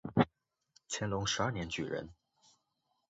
[0.89, 2.09] 乾隆十二年举人。